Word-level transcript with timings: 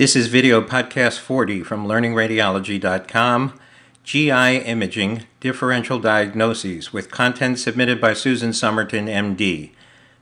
This 0.00 0.16
is 0.16 0.28
video 0.28 0.62
podcast 0.62 1.18
40 1.18 1.62
from 1.62 1.86
learningradiology.com. 1.86 3.60
GI 4.02 4.56
imaging 4.64 5.26
differential 5.40 5.98
diagnoses 5.98 6.90
with 6.90 7.10
content 7.10 7.58
submitted 7.58 8.00
by 8.00 8.14
Susan 8.14 8.54
Somerton, 8.54 9.08
MD. 9.08 9.72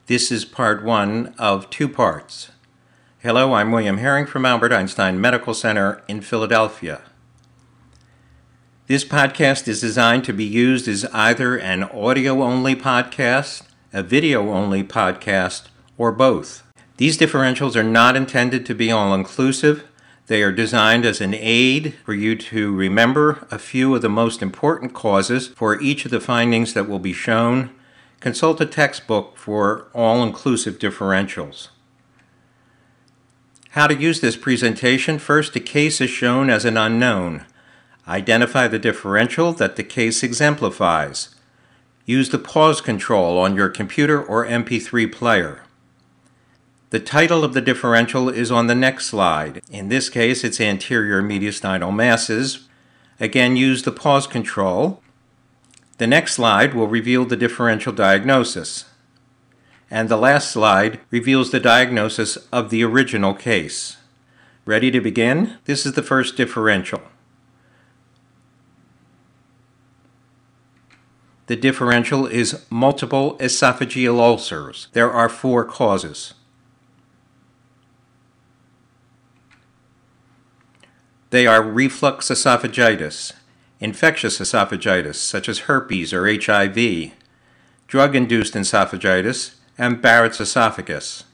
This 0.06 0.32
is 0.32 0.44
part 0.44 0.82
one 0.82 1.32
of 1.38 1.70
two 1.70 1.88
parts. 1.88 2.50
Hello, 3.20 3.54
I'm 3.54 3.70
William 3.70 3.98
Herring 3.98 4.26
from 4.26 4.44
Albert 4.44 4.72
Einstein 4.72 5.20
Medical 5.20 5.54
Center 5.54 6.02
in 6.08 6.22
Philadelphia. 6.22 7.02
This 8.88 9.04
podcast 9.04 9.68
is 9.68 9.80
designed 9.80 10.24
to 10.24 10.32
be 10.32 10.44
used 10.44 10.88
as 10.88 11.04
either 11.12 11.56
an 11.56 11.84
audio 11.84 12.42
only 12.42 12.74
podcast, 12.74 13.62
a 13.92 14.02
video 14.02 14.50
only 14.50 14.82
podcast, 14.82 15.68
or 15.96 16.10
both. 16.10 16.67
These 16.98 17.16
differentials 17.16 17.76
are 17.76 17.84
not 17.84 18.16
intended 18.16 18.66
to 18.66 18.74
be 18.74 18.90
all 18.90 19.14
inclusive. 19.14 19.84
They 20.26 20.42
are 20.42 20.50
designed 20.50 21.06
as 21.06 21.20
an 21.20 21.32
aid 21.32 21.94
for 22.04 22.12
you 22.12 22.34
to 22.34 22.74
remember 22.74 23.46
a 23.52 23.58
few 23.58 23.94
of 23.94 24.02
the 24.02 24.08
most 24.08 24.42
important 24.42 24.94
causes 24.94 25.46
for 25.46 25.80
each 25.80 26.04
of 26.04 26.10
the 26.10 26.20
findings 26.20 26.74
that 26.74 26.88
will 26.88 26.98
be 26.98 27.12
shown. 27.12 27.70
Consult 28.18 28.60
a 28.60 28.66
textbook 28.66 29.36
for 29.36 29.86
all 29.94 30.24
inclusive 30.24 30.80
differentials. 30.80 31.68
How 33.70 33.86
to 33.86 33.94
use 33.94 34.20
this 34.20 34.36
presentation 34.36 35.20
first, 35.20 35.54
a 35.54 35.60
case 35.60 36.00
is 36.00 36.10
shown 36.10 36.50
as 36.50 36.64
an 36.64 36.76
unknown. 36.76 37.46
Identify 38.08 38.66
the 38.66 38.78
differential 38.80 39.52
that 39.52 39.76
the 39.76 39.84
case 39.84 40.24
exemplifies. 40.24 41.36
Use 42.06 42.30
the 42.30 42.40
pause 42.40 42.80
control 42.80 43.38
on 43.38 43.54
your 43.54 43.68
computer 43.68 44.20
or 44.20 44.44
MP3 44.44 45.12
player. 45.12 45.62
The 46.90 47.00
title 47.00 47.44
of 47.44 47.52
the 47.52 47.60
differential 47.60 48.30
is 48.30 48.50
on 48.50 48.66
the 48.66 48.74
next 48.74 49.06
slide. 49.06 49.60
In 49.70 49.90
this 49.90 50.08
case, 50.08 50.42
it's 50.42 50.58
anterior 50.58 51.20
mediastinal 51.20 51.94
masses. 51.94 52.66
Again, 53.20 53.56
use 53.56 53.82
the 53.82 53.92
pause 53.92 54.26
control. 54.26 55.02
The 55.98 56.06
next 56.06 56.32
slide 56.32 56.72
will 56.72 56.86
reveal 56.86 57.26
the 57.26 57.36
differential 57.36 57.92
diagnosis. 57.92 58.86
And 59.90 60.08
the 60.08 60.16
last 60.16 60.50
slide 60.50 61.00
reveals 61.10 61.50
the 61.50 61.60
diagnosis 61.60 62.36
of 62.50 62.70
the 62.70 62.82
original 62.84 63.34
case. 63.34 63.98
Ready 64.64 64.90
to 64.90 65.00
begin? 65.00 65.58
This 65.66 65.84
is 65.84 65.92
the 65.92 66.02
first 66.02 66.38
differential. 66.38 67.02
The 71.48 71.56
differential 71.56 72.26
is 72.26 72.64
multiple 72.70 73.36
esophageal 73.38 74.18
ulcers. 74.18 74.88
There 74.92 75.10
are 75.10 75.28
four 75.28 75.64
causes. 75.64 76.34
They 81.30 81.46
are 81.46 81.62
reflux 81.62 82.28
esophagitis, 82.28 83.32
infectious 83.80 84.38
esophagitis, 84.38 85.16
such 85.16 85.48
as 85.48 85.60
herpes 85.60 86.12
or 86.12 86.26
HIV, 86.26 87.12
drug 87.86 88.16
induced 88.16 88.54
esophagitis, 88.54 89.56
and 89.76 90.00
Barrett's 90.00 90.40
esophagus. 90.40 91.24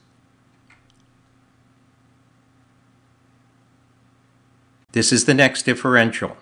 This 4.92 5.12
is 5.12 5.24
the 5.24 5.34
next 5.34 5.62
differential. 5.64 6.36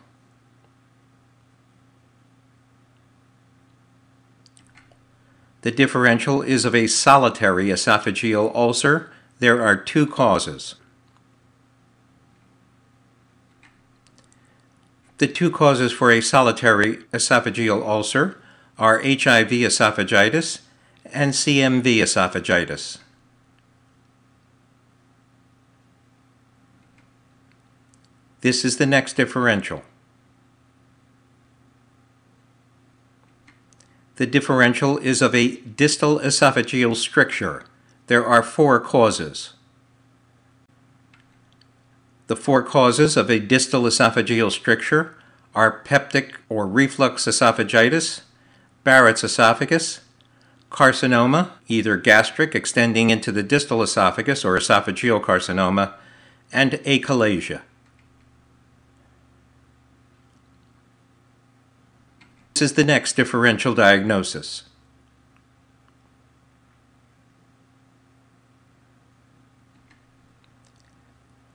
The 5.62 5.70
differential 5.70 6.42
is 6.42 6.64
of 6.64 6.74
a 6.74 6.86
solitary 6.86 7.66
esophageal 7.66 8.54
ulcer. 8.54 9.10
There 9.38 9.62
are 9.62 9.76
two 9.76 10.06
causes. 10.06 10.74
The 15.22 15.28
two 15.28 15.52
causes 15.52 15.92
for 15.92 16.10
a 16.10 16.20
solitary 16.20 16.96
esophageal 17.12 17.80
ulcer 17.86 18.42
are 18.76 18.98
HIV 18.98 19.50
esophagitis 19.50 20.62
and 21.04 21.32
CMV 21.32 21.98
esophagitis. 21.98 22.98
This 28.40 28.64
is 28.64 28.78
the 28.78 28.86
next 28.86 29.12
differential. 29.12 29.84
The 34.16 34.26
differential 34.26 34.98
is 34.98 35.22
of 35.22 35.36
a 35.36 35.58
distal 35.58 36.18
esophageal 36.18 36.96
stricture. 36.96 37.64
There 38.08 38.26
are 38.26 38.42
four 38.42 38.80
causes. 38.80 39.52
The 42.32 42.36
four 42.36 42.62
causes 42.62 43.18
of 43.18 43.30
a 43.30 43.38
distal 43.38 43.82
esophageal 43.82 44.50
stricture 44.50 45.14
are 45.54 45.82
peptic 45.84 46.36
or 46.48 46.66
reflux 46.66 47.26
esophagitis, 47.26 48.22
Barrett's 48.84 49.22
esophagus, 49.22 50.00
carcinoma, 50.70 51.50
either 51.68 51.98
gastric 51.98 52.54
extending 52.54 53.10
into 53.10 53.32
the 53.32 53.42
distal 53.42 53.82
esophagus 53.82 54.46
or 54.46 54.56
esophageal 54.56 55.20
carcinoma, 55.22 55.92
and 56.50 56.72
achalasia. 56.86 57.60
This 62.54 62.62
is 62.62 62.72
the 62.72 62.84
next 62.84 63.14
differential 63.14 63.74
diagnosis. 63.74 64.62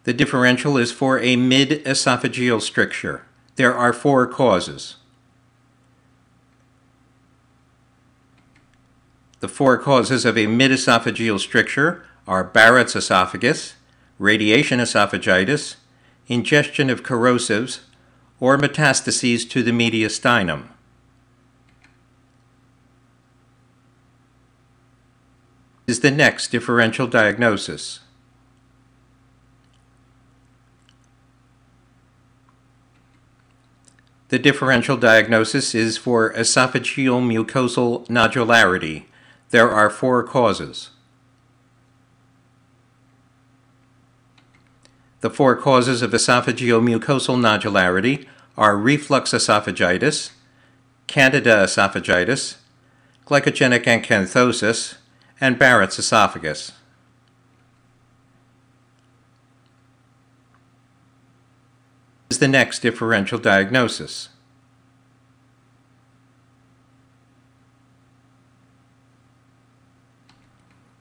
The 0.07 0.13
differential 0.13 0.78
is 0.78 0.94
for 0.94 1.19
a 1.19 1.35
mid-esophageal 1.35 2.62
stricture. 2.62 3.25
There 3.57 3.75
are 3.75 3.91
four 3.91 4.25
causes. 4.25 4.95
The 9.41 9.50
four 9.50 9.78
causes 9.78 10.23
of 10.23 10.38
a 10.38 10.47
mid-esophageal 10.47 11.41
stricture 11.41 12.06
are 12.25 12.46
Barrett's 12.46 12.96
esophagus, 12.96 13.73
radiation 14.17 14.79
esophagitis, 14.79 15.75
ingestion 16.29 16.90
of 16.90 17.03
corrosives, 17.03 17.81
or 18.40 18.57
metastases 18.57 19.50
to 19.50 19.62
the 19.62 19.72
mediastinum. 19.72 20.69
Is 25.85 26.00
the 26.00 26.12
next 26.12 26.50
differential 26.50 27.07
diagnosis. 27.07 28.00
The 34.29 34.39
differential 34.39 34.97
diagnosis 34.97 35.73
is 35.73 35.97
for 35.97 36.33
esophageal 36.33 37.21
mucosal 37.21 38.05
nodularity. 38.07 39.05
There 39.51 39.69
are 39.69 39.89
four 39.89 40.21
causes. 40.23 40.89
The 45.21 45.29
four 45.29 45.55
causes 45.55 46.01
of 46.01 46.11
esophageal 46.11 46.81
mucosal 46.83 47.39
nodularity 47.39 48.27
are 48.57 48.75
reflux 48.75 49.31
esophagitis, 49.31 50.31
candida 51.07 51.63
esophagitis, 51.63 52.57
glycogenic 53.25 53.85
acanthosis, 53.85 54.95
and 55.39 55.57
Barrett's 55.57 55.99
esophagus. 55.99 56.73
Is 62.29 62.39
the 62.39 62.47
next 62.47 62.79
differential 62.79 63.39
diagnosis. 63.39 64.29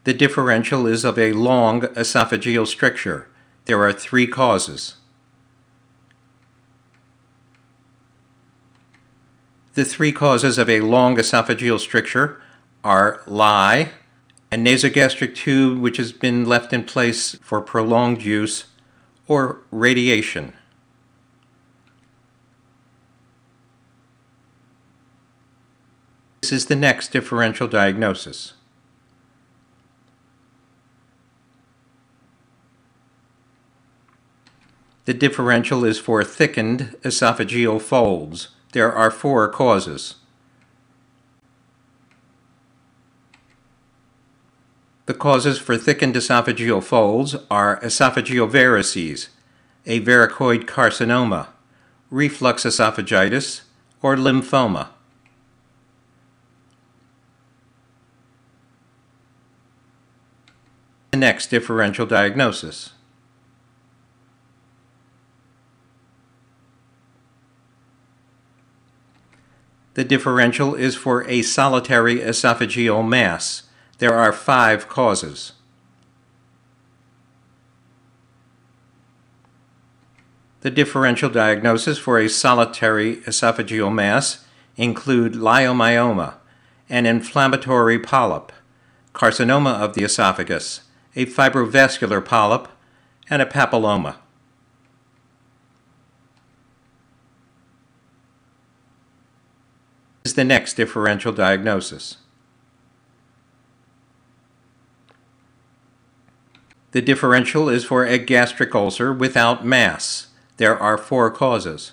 The 0.05 0.15
differential 0.15 0.87
is 0.87 1.05
of 1.05 1.19
a 1.19 1.33
long 1.33 1.81
esophageal 1.81 2.67
stricture. 2.69 3.29
There 3.65 3.83
are 3.83 3.93
three 3.93 4.29
causes. 4.29 4.97
The 9.75 9.85
three 9.85 10.13
causes 10.13 10.59
of 10.59 10.71
a 10.71 10.81
long 10.81 11.17
esophageal 11.17 11.81
stricture 11.81 12.41
are 12.85 13.21
lye, 13.27 13.91
a 14.53 14.57
nasogastric 14.57 15.35
tube 15.35 15.81
which 15.81 15.97
has 15.97 16.13
been 16.13 16.47
left 16.47 16.73
in 16.73 16.85
place 16.85 17.35
for 17.43 17.61
prolonged 17.61 18.23
use, 18.23 18.67
or 19.27 19.63
radiation. 19.73 20.55
This 26.41 26.53
is 26.53 26.67
the 26.67 26.77
next 26.77 27.13
differential 27.13 27.67
diagnosis. 27.67 28.55
The 35.07 35.15
differential 35.15 35.85
is 35.85 36.01
for 36.01 36.25
thickened 36.25 36.97
esophageal 37.03 37.81
folds. 37.81 38.49
There 38.73 38.93
are 38.93 39.11
four 39.11 39.49
causes. 39.49 40.17
The 45.07 45.15
causes 45.15 45.59
for 45.59 45.77
thickened 45.77 46.17
esophageal 46.17 46.83
folds 46.83 47.37
are 47.49 47.81
esophageal 47.81 48.51
varices, 48.51 49.29
a 49.87 50.01
varicoid 50.01 50.65
carcinoma, 50.65 51.49
reflux 52.11 52.65
esophagitis, 52.65 53.61
or 54.03 54.17
lymphoma. 54.17 54.89
The 61.17 61.21
next 61.21 61.47
differential 61.47 62.05
diagnosis. 62.05 62.91
The 69.95 70.05
differential 70.05 70.75
is 70.75 70.95
for 70.95 71.27
a 71.27 71.41
solitary 71.41 72.19
esophageal 72.19 73.09
mass. 73.09 73.63
There 73.97 74.13
are 74.13 74.31
five 74.31 74.91
causes. 74.91 75.55
The 80.61 80.71
differential 80.71 81.31
diagnosis 81.31 81.97
for 81.97 82.19
a 82.19 82.29
solitary 82.29 83.23
esophageal 83.23 83.91
mass 83.91 84.45
include 84.77 85.33
leiomyoma, 85.33 86.35
an 86.91 87.07
inflammatory 87.07 87.99
polyp, 87.99 88.53
carcinoma 89.15 89.81
of 89.81 89.95
the 89.95 90.05
esophagus, 90.05 90.83
a 91.17 91.27
fibrovascular 91.27 92.25
polyp, 92.25 92.69
and 93.29 93.43
a 93.43 93.47
papilloma. 93.47 94.17
is 100.27 100.35
the 100.35 100.45
next 100.45 100.75
differential 100.75 101.33
diagnosis. 101.33 102.17
The 106.91 107.01
differential 107.01 107.69
is 107.69 107.85
for 107.85 108.05
a 108.05 108.19
gastric 108.19 108.75
ulcer 108.75 109.13
without 109.13 109.65
mass. 109.65 110.29
There 110.57 110.77
are 110.77 110.99
four 110.99 111.31
causes. 111.31 111.93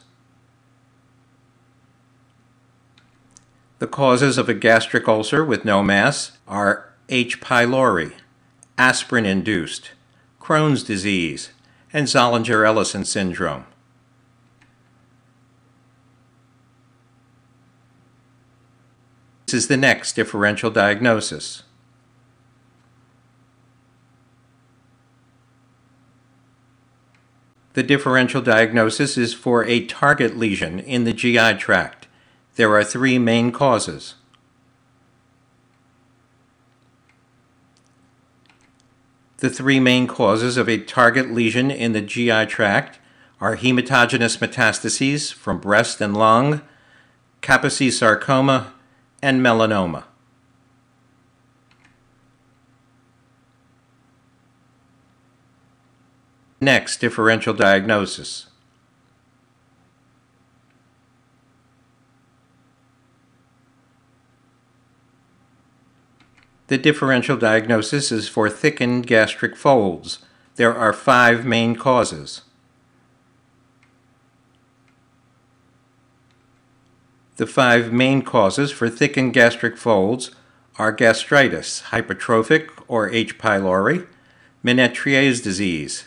The 3.78 3.88
causes 3.88 4.40
of 4.40 4.50
a 4.50 4.54
gastric 4.56 5.08
ulcer 5.08 5.46
with 5.46 5.64
no 5.64 5.84
mass 5.84 6.38
are 6.48 6.92
H. 7.10 7.40
pylori, 7.40 8.14
aspirin 8.84 9.26
induced, 9.26 9.92
Crohn's 10.42 10.84
disease, 10.84 11.52
and 11.94 12.06
Zollinger 12.06 12.68
Ellison 12.68 13.06
syndrome. 13.06 13.64
This 19.46 19.54
is 19.54 19.68
the 19.70 19.78
next 19.78 20.18
differential 20.18 20.70
diagnosis. 20.70 21.64
The 27.72 27.84
differential 27.84 28.42
diagnosis 28.42 29.18
is 29.18 29.34
for 29.34 29.64
a 29.64 29.86
target 29.86 30.36
lesion 30.38 30.80
in 30.82 31.06
the 31.06 31.14
GI 31.14 31.54
tract. 31.54 32.08
There 32.58 32.76
are 32.76 32.84
three 32.84 33.18
main 33.18 33.54
causes. 33.54 34.16
The 39.44 39.50
three 39.50 39.82
main 39.82 40.08
causes 40.08 40.56
of 40.56 40.70
a 40.70 40.78
target 40.78 41.30
lesion 41.30 41.70
in 41.70 41.92
the 41.92 42.00
GI 42.00 42.46
tract 42.46 43.00
are 43.42 43.58
hematogenous 43.58 44.38
metastases 44.38 45.34
from 45.34 45.60
breast 45.60 46.00
and 46.00 46.16
lung, 46.16 46.62
Kaposi 47.42 47.92
sarcoma, 47.92 48.72
and 49.22 49.42
melanoma. 49.42 50.06
Next, 56.62 57.02
differential 57.02 57.54
diagnosis. 57.54 58.46
The 66.68 66.78
differential 66.78 67.38
diagnosis 67.38 68.12
is 68.12 68.30
for 68.30 68.50
thickened 68.50 69.06
gastric 69.06 69.56
folds. 69.56 70.20
There 70.56 70.76
are 70.76 70.94
five 70.94 71.46
main 71.46 71.76
causes. 71.76 72.42
The 77.38 77.48
five 77.48 77.92
main 77.92 78.22
causes 78.22 78.72
for 78.72 78.90
thickened 78.90 79.34
gastric 79.34 79.76
folds 79.76 80.32
are 80.78 80.92
gastritis, 80.92 81.84
hypertrophic 81.90 82.70
or 82.88 83.10
H. 83.10 83.38
pylori, 83.38 84.08
Menetrier's 84.64 85.42
disease, 85.42 86.06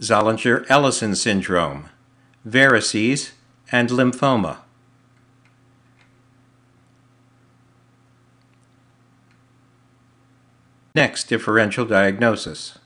Zollinger 0.00 0.64
Ellison 0.68 1.14
syndrome, 1.14 1.90
varices, 2.46 3.32
and 3.70 3.90
lymphoma. 3.90 4.61
Next, 10.94 11.24
differential 11.28 11.86
diagnosis. 11.86 12.78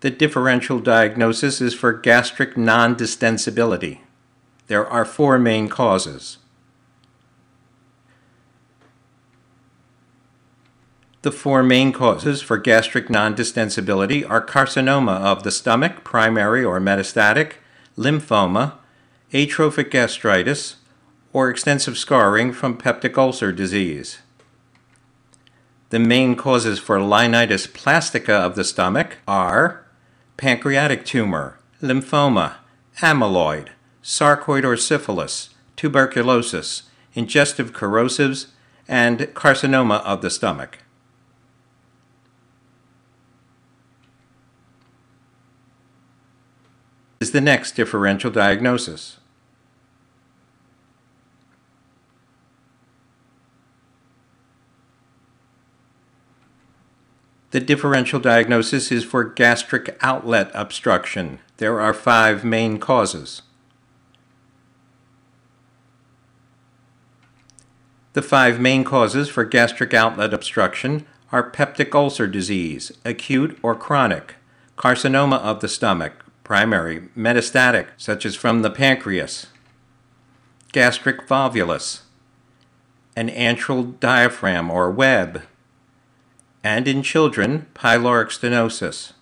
The 0.00 0.10
differential 0.10 0.80
diagnosis 0.80 1.60
is 1.60 1.74
for 1.74 1.92
gastric 1.92 2.56
non-distensibility. 2.56 4.00
There 4.66 4.86
are 4.86 5.04
four 5.04 5.38
main 5.38 5.68
causes. 5.68 6.38
The 11.22 11.30
four 11.30 11.62
main 11.62 11.92
causes 11.92 12.42
for 12.42 12.58
gastric 12.58 13.08
non-distensibility 13.08 14.28
are 14.28 14.44
carcinoma 14.44 15.20
of 15.20 15.44
the 15.44 15.52
stomach, 15.52 16.02
primary 16.02 16.64
or 16.64 16.80
metastatic, 16.80 17.54
lymphoma, 17.96 18.74
atrophic 19.32 19.90
gastritis, 19.90 20.76
or 21.32 21.48
extensive 21.48 21.96
scarring 21.96 22.52
from 22.52 22.76
peptic 22.76 23.16
ulcer 23.16 23.52
disease. 23.52 24.18
The 25.90 25.98
main 25.98 26.36
causes 26.36 26.78
for 26.78 26.98
Linitis 26.98 27.72
plastica 27.72 28.34
of 28.34 28.54
the 28.54 28.64
stomach 28.64 29.18
are 29.26 29.84
pancreatic 30.36 31.04
tumor, 31.04 31.58
lymphoma, 31.82 32.56
amyloid, 32.98 33.68
sarcoid 34.02 34.64
or 34.64 34.76
syphilis, 34.76 35.50
tuberculosis, 35.76 36.84
ingestive 37.14 37.72
corrosives, 37.72 38.48
and 38.88 39.20
carcinoma 39.34 40.02
of 40.02 40.22
the 40.22 40.30
stomach. 40.30 40.78
Is 47.20 47.30
the 47.30 47.40
next 47.40 47.72
differential 47.72 48.30
diagnosis. 48.30 49.18
The 57.52 57.60
differential 57.60 58.18
diagnosis 58.18 58.90
is 58.90 59.04
for 59.04 59.24
gastric 59.24 59.98
outlet 60.00 60.50
obstruction. 60.54 61.38
There 61.58 61.82
are 61.82 61.92
five 61.92 62.44
main 62.44 62.78
causes. 62.78 63.42
The 68.14 68.22
five 68.22 68.58
main 68.58 68.84
causes 68.84 69.28
for 69.28 69.44
gastric 69.44 69.92
outlet 69.92 70.32
obstruction 70.32 71.06
are 71.30 71.50
peptic 71.50 71.94
ulcer 71.94 72.26
disease, 72.26 72.90
acute 73.04 73.58
or 73.62 73.74
chronic, 73.74 74.36
carcinoma 74.78 75.38
of 75.38 75.60
the 75.60 75.68
stomach, 75.68 76.24
primary, 76.44 77.10
metastatic, 77.14 77.88
such 77.98 78.24
as 78.24 78.34
from 78.34 78.62
the 78.62 78.70
pancreas, 78.70 79.48
gastric 80.72 81.28
volvulus, 81.28 82.00
an 83.14 83.28
antral 83.28 84.00
diaphragm 84.00 84.70
or 84.70 84.90
web, 84.90 85.42
and 86.64 86.86
in 86.86 87.02
children, 87.02 87.66
pyloric 87.74 88.28
stenosis. 88.28 89.12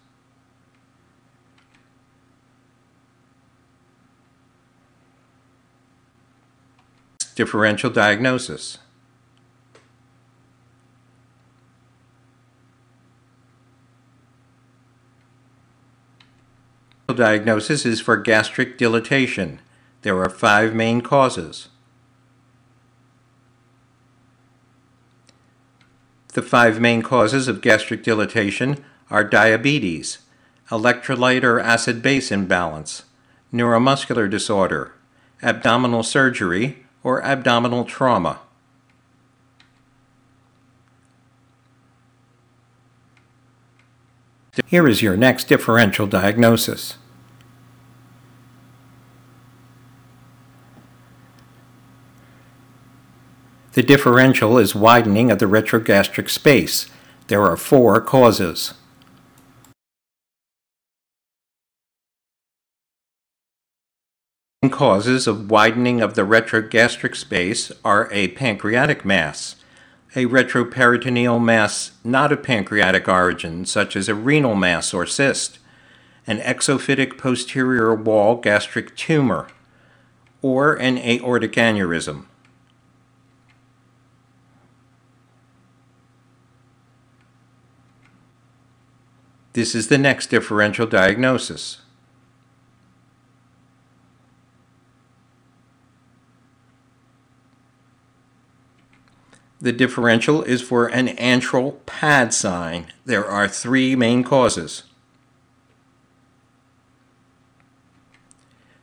Differential 7.34 7.88
diagnosis. 7.90 8.78
Diagnosis 17.08 17.84
is 17.84 18.00
for 18.00 18.16
gastric 18.16 18.78
dilatation. 18.78 19.60
There 20.02 20.22
are 20.22 20.30
five 20.30 20.74
main 20.74 21.00
causes. 21.00 21.68
The 26.32 26.42
five 26.42 26.80
main 26.80 27.02
causes 27.02 27.48
of 27.48 27.60
gastric 27.60 28.04
dilatation 28.04 28.84
are 29.10 29.24
diabetes, 29.24 30.18
electrolyte 30.68 31.42
or 31.42 31.58
acid 31.58 32.02
base 32.02 32.30
imbalance, 32.30 33.02
neuromuscular 33.52 34.30
disorder, 34.30 34.94
abdominal 35.42 36.04
surgery, 36.04 36.86
or 37.02 37.20
abdominal 37.22 37.84
trauma. 37.84 38.38
Here 44.66 44.86
is 44.86 45.02
your 45.02 45.16
next 45.16 45.48
differential 45.48 46.06
diagnosis. 46.06 46.96
The 53.72 53.82
differential 53.84 54.58
is 54.58 54.74
widening 54.74 55.30
of 55.30 55.38
the 55.38 55.46
retrogastric 55.46 56.28
space. 56.28 56.86
There 57.28 57.42
are 57.44 57.56
four 57.56 58.00
causes. 58.00 58.74
Causes 64.68 65.28
of 65.28 65.50
widening 65.50 66.00
of 66.00 66.14
the 66.14 66.22
retrogastric 66.22 67.14
space 67.14 67.70
are 67.84 68.08
a 68.10 68.28
pancreatic 68.28 69.04
mass, 69.04 69.54
a 70.16 70.26
retroperitoneal 70.26 71.40
mass 71.40 71.92
not 72.02 72.32
of 72.32 72.42
pancreatic 72.42 73.06
origin, 73.06 73.64
such 73.64 73.94
as 73.94 74.08
a 74.08 74.14
renal 74.16 74.56
mass 74.56 74.92
or 74.92 75.06
cyst, 75.06 75.60
an 76.26 76.40
exophytic 76.40 77.16
posterior 77.16 77.94
wall 77.94 78.34
gastric 78.34 78.96
tumor, 78.96 79.46
or 80.42 80.74
an 80.74 80.98
aortic 80.98 81.52
aneurysm. 81.52 82.24
This 89.52 89.74
is 89.74 89.88
the 89.88 89.98
next 89.98 90.28
differential 90.28 90.86
diagnosis. 90.86 91.78
The 99.60 99.72
differential 99.72 100.42
is 100.42 100.62
for 100.62 100.86
an 100.86 101.08
antral 101.08 101.84
pad 101.84 102.32
sign. 102.32 102.86
There 103.04 103.26
are 103.26 103.46
three 103.46 103.94
main 103.94 104.24
causes. 104.24 104.84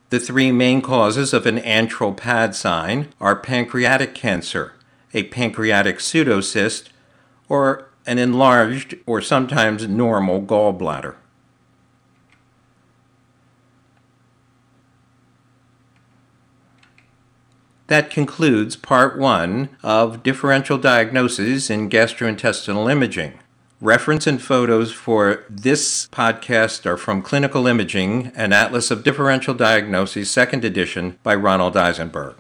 The 0.10 0.20
three 0.20 0.52
main 0.52 0.82
causes 0.82 1.34
of 1.34 1.46
an 1.46 1.58
antral 1.58 2.16
pad 2.16 2.56
sign 2.56 3.10
are 3.20 3.36
pancreatic 3.36 4.14
cancer, 4.14 4.74
a 5.14 5.24
pancreatic 5.24 5.98
pseudocyst, 5.98 6.90
or 7.50 7.87
an 8.08 8.18
enlarged 8.18 8.96
or 9.06 9.22
sometimes 9.22 9.88
normal 9.88 10.42
gallbladder. 10.42 11.16
That 17.88 18.10
concludes 18.10 18.76
part 18.76 19.18
one 19.18 19.70
of 19.84 20.24
differential 20.24 20.78
Diagnosis 20.78 21.70
in 21.70 21.90
gastrointestinal 21.90 22.92
imaging. 22.92 23.40
Reference 23.80 24.26
and 24.26 24.42
photos 24.42 24.92
for 24.92 25.46
this 25.50 26.08
podcast 26.08 26.86
are 26.86 26.98
from 26.98 27.22
Clinical 27.22 27.68
Imaging, 27.68 28.32
an 28.36 28.52
Atlas 28.52 28.90
of 28.90 29.04
Differential 29.04 29.54
Diagnoses, 29.54 30.32
second 30.32 30.66
edition 30.66 31.18
by 31.24 31.36
Ronald 31.36 31.78
Eisenberg. 31.78 32.36